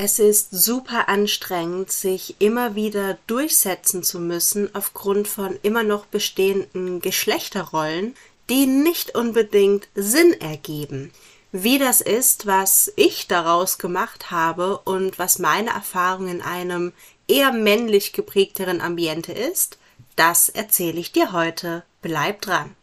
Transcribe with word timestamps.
Es 0.00 0.20
ist 0.20 0.52
super 0.52 1.08
anstrengend, 1.08 1.90
sich 1.90 2.36
immer 2.38 2.76
wieder 2.76 3.18
durchsetzen 3.26 4.04
zu 4.04 4.20
müssen 4.20 4.72
aufgrund 4.72 5.26
von 5.26 5.58
immer 5.64 5.82
noch 5.82 6.06
bestehenden 6.06 7.00
Geschlechterrollen, 7.00 8.14
die 8.48 8.66
nicht 8.66 9.16
unbedingt 9.16 9.88
Sinn 9.96 10.34
ergeben. 10.40 11.10
Wie 11.50 11.80
das 11.80 12.00
ist, 12.00 12.46
was 12.46 12.92
ich 12.94 13.26
daraus 13.26 13.78
gemacht 13.78 14.30
habe 14.30 14.78
und 14.84 15.18
was 15.18 15.40
meine 15.40 15.70
Erfahrung 15.70 16.28
in 16.28 16.42
einem 16.42 16.92
eher 17.26 17.50
männlich 17.50 18.12
geprägteren 18.12 18.80
Ambiente 18.80 19.32
ist, 19.32 19.78
das 20.14 20.48
erzähle 20.48 21.00
ich 21.00 21.10
dir 21.10 21.32
heute. 21.32 21.82
Bleib 22.02 22.42
dran. 22.42 22.76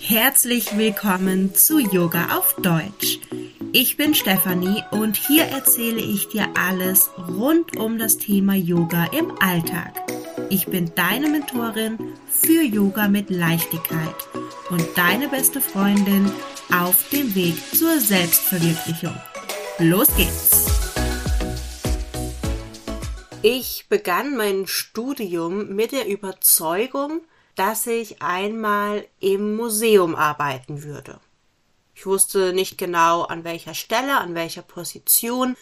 Herzlich 0.00 0.76
willkommen 0.76 1.54
zu 1.54 1.78
Yoga 1.78 2.36
auf 2.36 2.56
Deutsch. 2.58 3.20
Ich 3.76 3.96
bin 3.96 4.14
Stefanie 4.14 4.84
und 4.92 5.16
hier 5.16 5.46
erzähle 5.46 6.00
ich 6.00 6.28
dir 6.28 6.46
alles 6.56 7.10
rund 7.18 7.76
um 7.76 7.98
das 7.98 8.18
Thema 8.18 8.54
Yoga 8.54 9.06
im 9.06 9.32
Alltag. 9.40 10.00
Ich 10.48 10.66
bin 10.66 10.92
deine 10.94 11.28
Mentorin 11.28 11.98
für 12.28 12.62
Yoga 12.62 13.08
mit 13.08 13.30
Leichtigkeit 13.30 14.14
und 14.70 14.86
deine 14.94 15.26
beste 15.26 15.60
Freundin 15.60 16.30
auf 16.72 17.08
dem 17.08 17.34
Weg 17.34 17.56
zur 17.74 17.98
Selbstverwirklichung. 17.98 19.16
Los 19.80 20.06
geht's! 20.16 20.66
Ich 23.42 23.86
begann 23.88 24.36
mein 24.36 24.68
Studium 24.68 25.74
mit 25.74 25.90
der 25.90 26.06
Überzeugung, 26.06 27.22
dass 27.56 27.88
ich 27.88 28.22
einmal 28.22 29.04
im 29.18 29.56
Museum 29.56 30.14
arbeiten 30.14 30.84
würde. 30.84 31.18
Ich 31.94 32.06
wusste 32.06 32.52
nicht 32.52 32.78
genau 32.78 33.22
an 33.22 33.44
welcher 33.44 33.74
Stelle, 33.74 34.18
an 34.18 34.34
welcher 34.34 34.62
Position, 34.62 35.56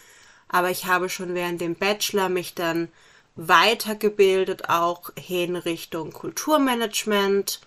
aber 0.47 0.69
ich 0.69 0.85
habe 0.85 1.09
schon 1.09 1.33
während 1.33 1.61
dem 1.61 1.75
Bachelor 1.75 2.29
mich 2.29 2.53
dann 2.53 2.89
weitergebildet, 3.35 4.69
auch 4.69 5.09
hin 5.17 5.55
Richtung 5.55 6.11
Kulturmanagement 6.11 7.61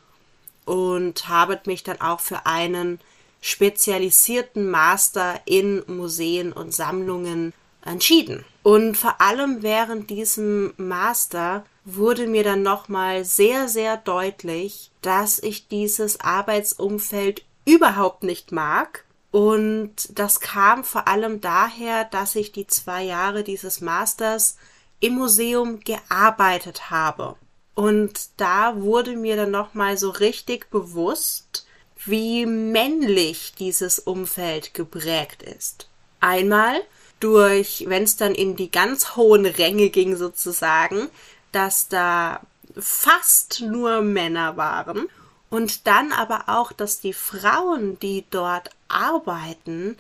und 0.65 1.29
habe 1.29 1.61
mich 1.67 1.83
dann 1.83 2.01
auch 2.01 2.21
für 2.21 2.47
einen 2.47 3.01
spezialisierten 3.41 4.71
Master 4.71 5.41
in 5.45 5.83
Museen 5.87 6.53
und 6.53 6.75
Sammlungen 6.75 7.53
entschieden. 7.85 8.45
Und 8.63 8.97
vor 8.97 9.21
allem 9.21 9.63
während 9.63 10.11
diesem 10.11 10.75
Master 10.77 11.65
wurde 11.85 12.27
mir 12.27 12.43
dann 12.43 12.63
nochmal 12.63 13.25
sehr, 13.25 13.69
sehr 13.69 13.97
deutlich, 13.97 14.91
dass 15.03 15.39
ich 15.39 15.69
dieses 15.69 16.21
Arbeitsumfeld 16.21 17.45
überhaupt 17.67 18.23
nicht 18.23 18.53
mag. 18.53 19.05
Und 19.31 20.19
das 20.19 20.41
kam 20.41 20.83
vor 20.83 21.09
allem 21.09 21.43
daher, 21.43 22.05
dass 22.05 22.35
ich 22.37 22.53
die 22.53 22.67
zwei 22.67 23.03
Jahre 23.03 23.45
dieses 23.45 23.83
Masters 23.83 24.57
im 25.01 25.17
Museum 25.17 25.81
gearbeitet 25.81 26.89
habe. 26.91 27.37
Und 27.75 28.31
da 28.39 28.81
wurde 28.81 29.15
mir 29.17 29.37
dann 29.37 29.51
nochmal 29.51 29.99
so 29.99 30.09
richtig 30.09 30.71
bewusst, 30.71 31.67
wie 32.07 32.47
männlich 32.47 33.53
dieses 33.59 33.99
Umfeld 33.99 34.73
geprägt 34.73 35.43
ist. 35.43 35.89
Einmal 36.21 36.81
durch, 37.21 37.85
wenn 37.89 38.05
es 38.05 38.17
dann 38.17 38.35
in 38.35 38.57
die 38.57 38.71
ganz 38.71 39.17
hohen 39.17 39.45
Ränge 39.45 39.91
ging 39.91 40.17
sozusagen, 40.17 41.09
dass 41.53 41.89
da 41.89 42.41
fast 42.79 43.61
nur 43.61 44.01
Männer 44.01 44.57
waren 44.57 45.09
und 45.51 45.87
dann 45.87 46.13
aber 46.13 46.45
auch, 46.49 46.73
dass 46.73 47.01
die 47.01 47.13
Frauen, 47.13 47.99
die 48.01 48.25
dort 48.31 48.71
arbeiten, 48.89 49.97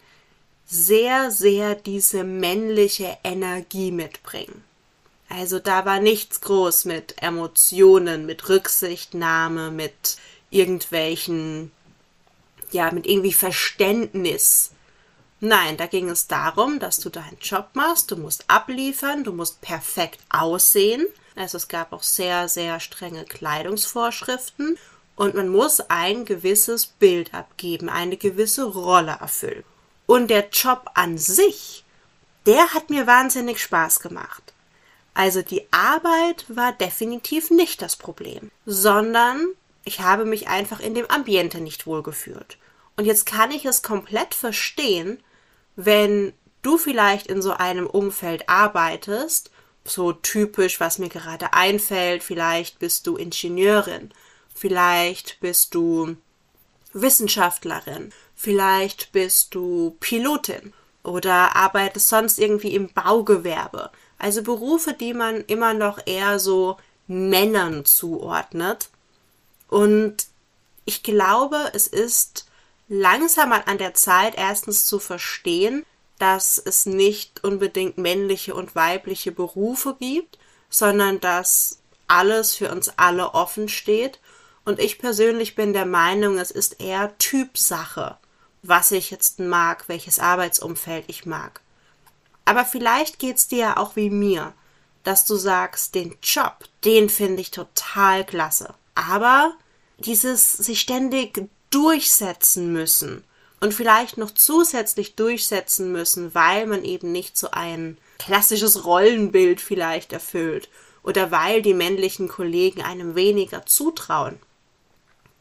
sehr, 0.66 1.30
sehr 1.30 1.76
diese 1.76 2.24
männliche 2.24 3.16
Energie 3.22 3.92
mitbringen. 3.92 4.64
Also 5.28 5.58
da 5.58 5.84
war 5.84 6.00
nichts 6.00 6.40
groß 6.40 6.84
mit 6.84 7.20
Emotionen, 7.22 8.26
mit 8.26 8.48
Rücksichtnahme, 8.48 9.70
mit 9.70 10.16
irgendwelchen, 10.50 11.72
ja, 12.70 12.90
mit 12.92 13.06
irgendwie 13.06 13.32
Verständnis. 13.32 14.72
Nein, 15.40 15.76
da 15.76 15.86
ging 15.86 16.08
es 16.08 16.26
darum, 16.26 16.78
dass 16.78 16.98
du 16.98 17.10
deinen 17.10 17.38
Job 17.40 17.70
machst, 17.74 18.10
du 18.10 18.16
musst 18.16 18.44
abliefern, 18.48 19.24
du 19.24 19.32
musst 19.32 19.60
perfekt 19.60 20.20
aussehen. 20.30 21.06
Also 21.34 21.58
es 21.58 21.68
gab 21.68 21.92
auch 21.92 22.02
sehr, 22.02 22.48
sehr 22.48 22.80
strenge 22.80 23.24
Kleidungsvorschriften 23.24 24.78
und 25.16 25.34
man 25.34 25.48
muss 25.48 25.80
ein 25.80 26.24
gewisses 26.24 26.86
Bild 26.86 27.34
abgeben, 27.34 27.88
eine 27.88 28.16
gewisse 28.16 28.64
Rolle 28.64 29.16
erfüllen. 29.20 29.64
Und 30.06 30.28
der 30.28 30.50
Job 30.50 30.90
an 30.94 31.18
sich, 31.18 31.84
der 32.44 32.74
hat 32.74 32.90
mir 32.90 33.06
wahnsinnig 33.06 33.60
Spaß 33.60 34.00
gemacht. 34.00 34.52
Also 35.14 35.42
die 35.42 35.66
Arbeit 35.72 36.44
war 36.48 36.72
definitiv 36.72 37.50
nicht 37.50 37.82
das 37.82 37.96
Problem, 37.96 38.50
sondern 38.66 39.48
ich 39.84 40.00
habe 40.00 40.26
mich 40.26 40.48
einfach 40.48 40.78
in 40.78 40.94
dem 40.94 41.10
Ambiente 41.10 41.60
nicht 41.60 41.86
wohlgefühlt. 41.86 42.58
Und 42.96 43.06
jetzt 43.06 43.24
kann 43.24 43.50
ich 43.50 43.64
es 43.64 43.82
komplett 43.82 44.34
verstehen, 44.34 45.18
wenn 45.74 46.34
du 46.62 46.76
vielleicht 46.78 47.28
in 47.28 47.40
so 47.40 47.52
einem 47.52 47.86
Umfeld 47.86 48.48
arbeitest, 48.48 49.50
so 49.84 50.12
typisch, 50.12 50.80
was 50.80 50.98
mir 50.98 51.08
gerade 51.08 51.52
einfällt, 51.52 52.22
vielleicht 52.22 52.78
bist 52.78 53.06
du 53.06 53.16
Ingenieurin, 53.16 54.10
vielleicht 54.56 55.38
bist 55.40 55.74
du 55.74 56.16
Wissenschaftlerin, 56.92 58.12
vielleicht 58.34 59.12
bist 59.12 59.54
du 59.54 59.96
Pilotin 60.00 60.72
oder 61.02 61.54
arbeitest 61.54 62.08
sonst 62.08 62.38
irgendwie 62.38 62.74
im 62.74 62.92
Baugewerbe. 62.92 63.90
Also 64.18 64.42
Berufe, 64.42 64.94
die 64.94 65.14
man 65.14 65.44
immer 65.44 65.74
noch 65.74 66.00
eher 66.06 66.38
so 66.38 66.78
Männern 67.06 67.84
zuordnet. 67.84 68.88
Und 69.68 70.26
ich 70.84 71.02
glaube, 71.02 71.70
es 71.74 71.86
ist 71.86 72.46
langsam 72.88 73.50
mal 73.50 73.62
an 73.66 73.78
der 73.78 73.94
Zeit, 73.94 74.34
erstens 74.36 74.86
zu 74.86 74.98
verstehen, 74.98 75.84
dass 76.18 76.58
es 76.58 76.86
nicht 76.86 77.44
unbedingt 77.44 77.98
männliche 77.98 78.54
und 78.54 78.74
weibliche 78.74 79.32
Berufe 79.32 79.96
gibt, 79.98 80.38
sondern 80.70 81.20
dass 81.20 81.80
alles 82.08 82.54
für 82.54 82.70
uns 82.70 82.90
alle 82.96 83.34
offen 83.34 83.68
steht. 83.68 84.18
Und 84.66 84.80
ich 84.80 84.98
persönlich 84.98 85.54
bin 85.54 85.72
der 85.72 85.86
Meinung, 85.86 86.38
es 86.38 86.50
ist 86.50 86.80
eher 86.80 87.16
Typsache, 87.18 88.18
was 88.64 88.90
ich 88.90 89.12
jetzt 89.12 89.38
mag, 89.38 89.84
welches 89.88 90.18
Arbeitsumfeld 90.18 91.04
ich 91.06 91.24
mag. 91.24 91.60
Aber 92.44 92.64
vielleicht 92.64 93.20
geht's 93.20 93.46
dir 93.46 93.58
ja 93.58 93.76
auch 93.76 93.94
wie 93.94 94.10
mir, 94.10 94.52
dass 95.04 95.24
du 95.24 95.36
sagst, 95.36 95.94
den 95.94 96.16
Job, 96.20 96.64
den 96.84 97.08
finde 97.08 97.42
ich 97.42 97.52
total 97.52 98.26
klasse. 98.26 98.74
Aber 98.96 99.54
dieses 99.98 100.52
sich 100.52 100.80
ständig 100.80 101.48
durchsetzen 101.70 102.72
müssen 102.72 103.22
und 103.60 103.72
vielleicht 103.72 104.18
noch 104.18 104.32
zusätzlich 104.32 105.14
durchsetzen 105.14 105.92
müssen, 105.92 106.34
weil 106.34 106.66
man 106.66 106.84
eben 106.84 107.12
nicht 107.12 107.38
so 107.38 107.52
ein 107.52 107.98
klassisches 108.18 108.84
Rollenbild 108.84 109.60
vielleicht 109.60 110.12
erfüllt 110.12 110.68
oder 111.04 111.30
weil 111.30 111.62
die 111.62 111.74
männlichen 111.74 112.26
Kollegen 112.26 112.82
einem 112.82 113.14
weniger 113.14 113.64
zutrauen. 113.64 114.40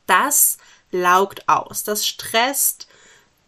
Das 0.07 0.57
laugt 0.91 1.47
aus, 1.49 1.83
das 1.83 2.05
stresst, 2.05 2.87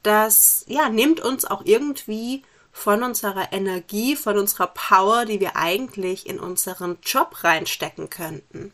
das 0.04 0.64
ja 0.68 0.90
nimmt 0.90 1.20
uns 1.20 1.46
auch 1.46 1.64
irgendwie 1.66 2.44
von 2.72 3.04
unserer 3.04 3.52
Energie, 3.52 4.16
von 4.16 4.38
unserer 4.38 4.68
Power, 4.68 5.26
die 5.26 5.40
wir 5.40 5.56
eigentlich 5.56 6.28
in 6.28 6.40
unseren 6.40 6.98
Job 7.02 7.44
reinstecken 7.44 8.10
könnten. 8.10 8.72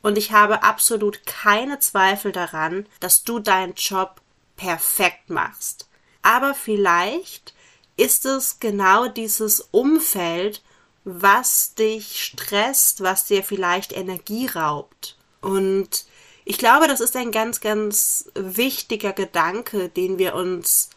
Und 0.00 0.16
ich 0.16 0.32
habe 0.32 0.62
absolut 0.62 1.26
keine 1.26 1.78
Zweifel 1.78 2.32
daran, 2.32 2.86
dass 3.00 3.24
du 3.24 3.38
deinen 3.38 3.74
Job 3.74 4.20
perfekt 4.56 5.28
machst. 5.28 5.88
Aber 6.22 6.54
vielleicht 6.54 7.54
ist 7.96 8.24
es 8.24 8.60
genau 8.60 9.08
dieses 9.08 9.60
Umfeld, 9.72 10.62
was 11.04 11.74
dich 11.74 12.24
stresst, 12.24 13.02
was 13.02 13.24
dir 13.24 13.42
vielleicht 13.42 13.92
Energie 13.92 14.46
raubt. 14.46 15.16
Und 15.40 16.06
ich 16.48 16.56
glaube, 16.56 16.88
das 16.88 17.00
ist 17.00 17.14
ein 17.14 17.30
ganz, 17.30 17.60
ganz 17.60 18.30
wichtiger 18.34 19.12
Gedanke, 19.12 19.90
den 19.90 20.16
wir 20.16 20.34
uns 20.34 20.88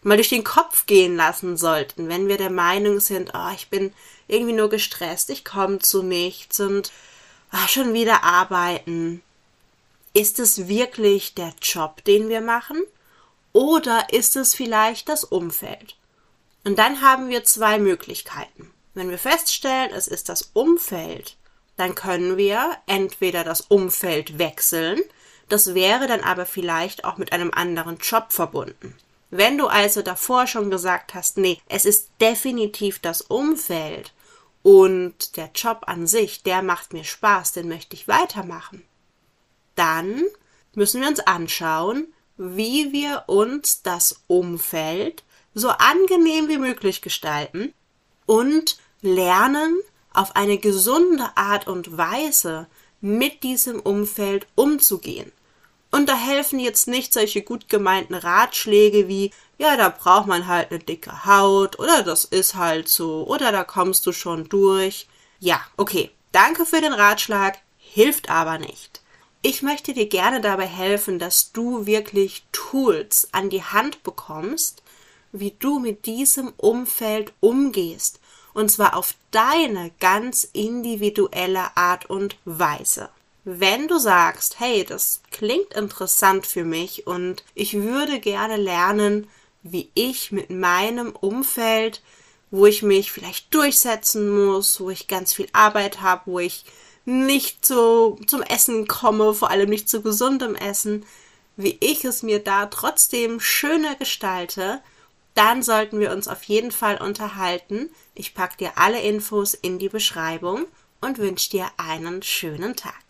mal 0.00 0.16
durch 0.16 0.30
den 0.30 0.42
Kopf 0.42 0.86
gehen 0.86 1.16
lassen 1.16 1.58
sollten, 1.58 2.08
wenn 2.08 2.28
wir 2.28 2.38
der 2.38 2.48
Meinung 2.48 3.00
sind, 3.00 3.32
oh, 3.34 3.50
ich 3.54 3.68
bin 3.68 3.92
irgendwie 4.26 4.54
nur 4.54 4.70
gestresst, 4.70 5.28
ich 5.28 5.44
komme 5.44 5.80
zu 5.80 6.02
nichts 6.02 6.60
und 6.60 6.92
oh, 7.52 7.68
schon 7.68 7.92
wieder 7.92 8.24
arbeiten. 8.24 9.20
Ist 10.14 10.38
es 10.38 10.66
wirklich 10.66 11.34
der 11.34 11.52
Job, 11.60 12.02
den 12.04 12.30
wir 12.30 12.40
machen? 12.40 12.82
Oder 13.52 14.14
ist 14.14 14.34
es 14.34 14.54
vielleicht 14.54 15.10
das 15.10 15.24
Umfeld? 15.24 15.96
Und 16.64 16.78
dann 16.78 17.02
haben 17.02 17.28
wir 17.28 17.44
zwei 17.44 17.78
Möglichkeiten. 17.78 18.72
Wenn 18.94 19.10
wir 19.10 19.18
feststellen, 19.18 19.90
es 19.92 20.08
ist 20.08 20.30
das 20.30 20.52
Umfeld, 20.54 21.36
dann 21.76 21.94
können 21.94 22.36
wir 22.36 22.76
entweder 22.86 23.44
das 23.44 23.62
Umfeld 23.62 24.38
wechseln, 24.38 25.00
das 25.48 25.74
wäre 25.74 26.06
dann 26.06 26.20
aber 26.20 26.46
vielleicht 26.46 27.04
auch 27.04 27.18
mit 27.18 27.32
einem 27.32 27.52
anderen 27.52 27.98
Job 27.98 28.32
verbunden. 28.32 28.96
Wenn 29.30 29.58
du 29.58 29.66
also 29.66 30.02
davor 30.02 30.46
schon 30.46 30.70
gesagt 30.70 31.14
hast, 31.14 31.36
nee, 31.36 31.60
es 31.68 31.84
ist 31.84 32.10
definitiv 32.20 33.00
das 33.00 33.22
Umfeld 33.22 34.12
und 34.62 35.36
der 35.36 35.50
Job 35.54 35.82
an 35.86 36.06
sich, 36.06 36.42
der 36.42 36.62
macht 36.62 36.92
mir 36.92 37.04
Spaß, 37.04 37.52
den 37.52 37.68
möchte 37.68 37.94
ich 37.94 38.08
weitermachen, 38.08 38.82
dann 39.74 40.22
müssen 40.74 41.00
wir 41.00 41.08
uns 41.08 41.20
anschauen, 41.20 42.08
wie 42.36 42.92
wir 42.92 43.24
uns 43.26 43.82
das 43.82 44.20
Umfeld 44.26 45.22
so 45.54 45.70
angenehm 45.70 46.48
wie 46.48 46.58
möglich 46.58 47.00
gestalten 47.00 47.72
und 48.26 48.78
lernen, 49.00 49.78
auf 50.16 50.36
eine 50.36 50.58
gesunde 50.58 51.30
Art 51.36 51.66
und 51.66 51.96
Weise 51.96 52.66
mit 53.00 53.42
diesem 53.42 53.80
Umfeld 53.80 54.46
umzugehen. 54.54 55.32
Und 55.90 56.08
da 56.08 56.16
helfen 56.16 56.58
jetzt 56.58 56.88
nicht 56.88 57.12
solche 57.12 57.42
gut 57.42 57.68
gemeinten 57.68 58.14
Ratschläge 58.14 59.08
wie, 59.08 59.30
ja, 59.58 59.76
da 59.76 59.88
braucht 59.88 60.26
man 60.26 60.46
halt 60.46 60.70
eine 60.70 60.80
dicke 60.80 61.24
Haut 61.24 61.78
oder 61.78 62.02
das 62.02 62.24
ist 62.24 62.54
halt 62.54 62.88
so 62.88 63.26
oder 63.26 63.52
da 63.52 63.64
kommst 63.64 64.04
du 64.06 64.12
schon 64.12 64.48
durch. 64.48 65.06
Ja, 65.38 65.60
okay, 65.76 66.10
danke 66.32 66.66
für 66.66 66.80
den 66.80 66.92
Ratschlag, 66.92 67.58
hilft 67.78 68.28
aber 68.30 68.58
nicht. 68.58 69.00
Ich 69.42 69.62
möchte 69.62 69.94
dir 69.94 70.08
gerne 70.08 70.40
dabei 70.40 70.66
helfen, 70.66 71.18
dass 71.18 71.52
du 71.52 71.86
wirklich 71.86 72.44
Tools 72.52 73.28
an 73.32 73.48
die 73.48 73.62
Hand 73.62 74.02
bekommst, 74.02 74.82
wie 75.30 75.54
du 75.58 75.78
mit 75.78 76.06
diesem 76.06 76.52
Umfeld 76.56 77.32
umgehst, 77.40 78.18
und 78.56 78.70
zwar 78.70 78.96
auf 78.96 79.14
deine 79.32 79.92
ganz 80.00 80.44
individuelle 80.44 81.76
Art 81.76 82.08
und 82.08 82.36
Weise. 82.46 83.10
Wenn 83.44 83.86
du 83.86 83.98
sagst, 83.98 84.58
hey, 84.58 84.82
das 84.82 85.20
klingt 85.30 85.74
interessant 85.74 86.46
für 86.46 86.64
mich 86.64 87.06
und 87.06 87.44
ich 87.54 87.74
würde 87.74 88.18
gerne 88.18 88.56
lernen, 88.56 89.28
wie 89.62 89.90
ich 89.92 90.32
mit 90.32 90.48
meinem 90.48 91.10
Umfeld, 91.10 92.02
wo 92.50 92.64
ich 92.64 92.82
mich 92.82 93.12
vielleicht 93.12 93.52
durchsetzen 93.54 94.46
muss, 94.46 94.80
wo 94.80 94.88
ich 94.88 95.06
ganz 95.06 95.34
viel 95.34 95.48
Arbeit 95.52 96.00
habe, 96.00 96.22
wo 96.24 96.38
ich 96.38 96.64
nicht 97.04 97.66
so 97.66 98.18
zum 98.26 98.40
Essen 98.40 98.88
komme, 98.88 99.34
vor 99.34 99.50
allem 99.50 99.68
nicht 99.68 99.90
zu 99.90 100.00
gesundem 100.00 100.54
Essen, 100.54 101.04
wie 101.58 101.76
ich 101.80 102.06
es 102.06 102.22
mir 102.22 102.38
da 102.38 102.66
trotzdem 102.66 103.38
schöner 103.38 103.96
gestalte, 103.96 104.80
dann 105.36 105.62
sollten 105.62 106.00
wir 106.00 106.10
uns 106.12 106.28
auf 106.28 106.42
jeden 106.44 106.72
Fall 106.72 107.00
unterhalten. 107.00 107.90
Ich 108.14 108.34
packe 108.34 108.56
dir 108.56 108.72
alle 108.76 109.00
Infos 109.00 109.54
in 109.54 109.78
die 109.78 109.88
Beschreibung 109.88 110.66
und 111.00 111.18
wünsche 111.18 111.50
dir 111.50 111.66
einen 111.76 112.22
schönen 112.22 112.74
Tag. 112.74 113.05